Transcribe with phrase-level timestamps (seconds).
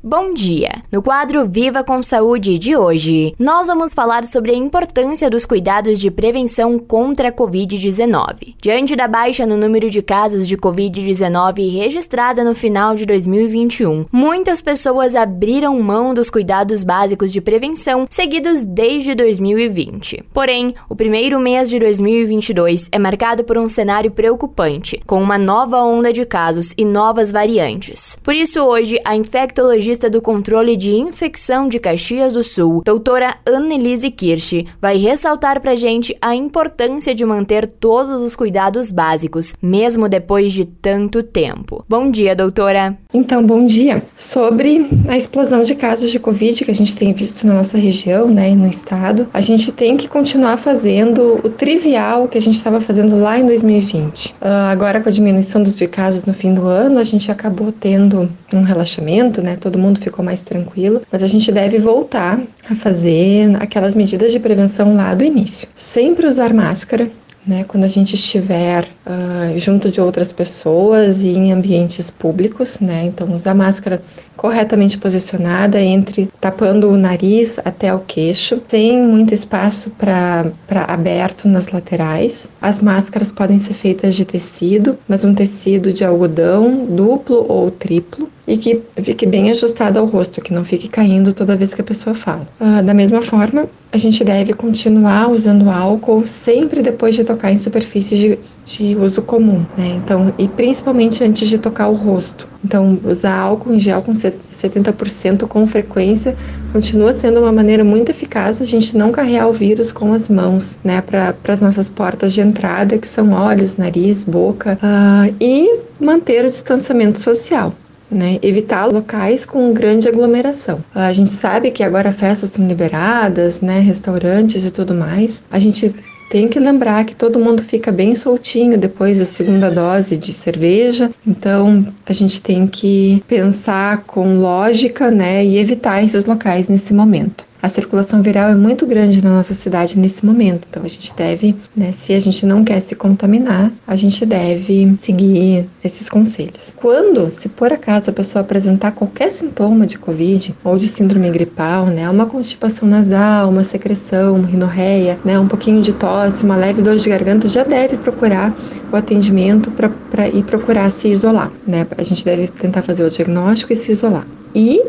[0.00, 0.70] Bom dia!
[0.92, 5.98] No quadro Viva com Saúde de hoje, nós vamos falar sobre a importância dos cuidados
[5.98, 8.54] de prevenção contra a Covid-19.
[8.62, 14.62] Diante da baixa no número de casos de Covid-19 registrada no final de 2021, muitas
[14.62, 20.26] pessoas abriram mão dos cuidados básicos de prevenção seguidos desde 2020.
[20.32, 25.82] Porém, o primeiro mês de 2022 é marcado por um cenário preocupante, com uma nova
[25.82, 28.16] onda de casos e novas variantes.
[28.22, 34.10] Por isso, hoje, a infectologia do controle de infecção de Caxias do Sul, doutora Annelise
[34.10, 40.52] Kirsch, vai ressaltar pra gente a importância de manter todos os cuidados básicos, mesmo depois
[40.52, 41.84] de tanto tempo.
[41.88, 42.98] Bom dia, doutora.
[43.14, 44.02] Então, bom dia.
[44.14, 48.28] Sobre a explosão de casos de Covid que a gente tem visto na nossa região,
[48.28, 52.58] né, e no estado, a gente tem que continuar fazendo o trivial que a gente
[52.58, 54.26] estava fazendo lá em 2020.
[54.26, 57.70] Uh, ah, agora, com a diminuição dos casos no fim do ano, a gente acabou
[57.70, 62.74] tendo um relaxamento, né, todo mundo ficou mais tranquilo, mas a gente deve voltar a
[62.74, 65.68] fazer aquelas medidas de prevenção lá do início.
[65.74, 67.10] Sempre usar máscara,
[67.48, 73.04] né, quando a gente estiver uh, junto de outras pessoas e em ambientes públicos, né,
[73.06, 74.02] então usar máscara
[74.36, 80.52] corretamente posicionada entre tapando o nariz até o queixo, sem muito espaço para
[80.86, 82.50] aberto nas laterais.
[82.60, 88.28] As máscaras podem ser feitas de tecido, mas um tecido de algodão duplo ou triplo
[88.48, 91.84] e que fique bem ajustado ao rosto, que não fique caindo toda vez que a
[91.84, 92.46] pessoa fala.
[92.58, 97.58] Uh, da mesma forma, a gente deve continuar usando álcool sempre depois de tocar em
[97.58, 100.00] superfícies de, de uso comum, né?
[100.02, 102.48] Então, e principalmente antes de tocar o rosto.
[102.64, 106.34] Então, usar álcool em gel com 70% com frequência
[106.72, 110.78] continua sendo uma maneira muito eficaz a gente não carregar o vírus com as mãos,
[110.82, 116.44] né, para as nossas portas de entrada, que são olhos, nariz, boca, uh, e manter
[116.44, 117.74] o distanciamento social
[118.10, 118.38] né?
[118.42, 120.84] Evitar locais com grande aglomeração.
[120.94, 123.80] A gente sabe que agora festas são liberadas, né?
[123.80, 125.42] Restaurantes e tudo mais.
[125.50, 125.94] A gente
[126.30, 131.10] tem que lembrar que todo mundo fica bem soltinho depois da segunda dose de cerveja,
[131.26, 137.48] então a gente tem que pensar com lógica, né, e evitar esses locais nesse momento
[137.62, 140.66] a circulação viral é muito grande na nossa cidade nesse momento.
[140.68, 144.96] Então a gente deve, né, se a gente não quer se contaminar, a gente deve
[145.00, 146.72] seguir esses conselhos.
[146.76, 151.86] Quando, se por acaso a pessoa apresentar qualquer sintoma de COVID ou de síndrome gripal,
[151.86, 156.82] né, uma constipação nasal, uma secreção, uma rinorreia, né, um pouquinho de tosse, uma leve
[156.82, 158.54] dor de garganta, já deve procurar
[158.92, 161.86] o atendimento para ir procurar se isolar, né?
[161.96, 164.26] A gente deve tentar fazer o diagnóstico e se isolar.
[164.54, 164.82] E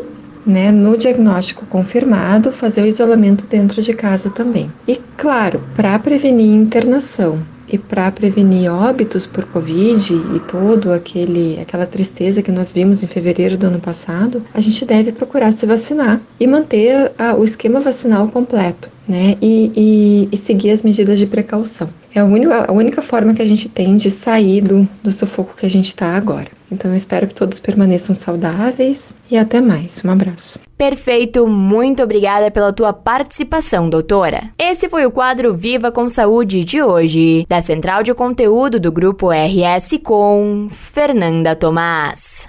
[0.46, 4.70] né, no diagnóstico confirmado, fazer o isolamento dentro de casa também.
[4.86, 7.40] E claro, para prevenir internação
[7.72, 13.06] e para prevenir óbitos por Covid e todo aquele aquela tristeza que nós vimos em
[13.06, 17.80] fevereiro do ano passado, a gente deve procurar se vacinar e manter a, o esquema
[17.80, 19.36] vacinal completo, né?
[19.42, 21.90] E, e, e seguir as medidas de precaução.
[22.14, 25.56] É a única, a única forma que a gente tem de sair do, do sufoco
[25.56, 26.48] que a gente está agora.
[26.70, 30.00] Então eu espero que todos permaneçam saudáveis e até mais.
[30.04, 30.60] Um abraço.
[30.78, 34.44] Perfeito, muito obrigada pela tua participação, doutora.
[34.56, 39.30] Esse foi o quadro Viva com Saúde de hoje, da Central de Conteúdo do Grupo
[39.30, 42.48] RS com Fernanda Tomás.